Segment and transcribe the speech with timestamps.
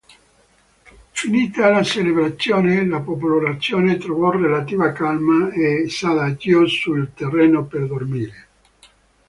[1.13, 8.47] Finita la celebrazione, la popolazione trovò relativa calma e s'adagiò sul terreno per dormire.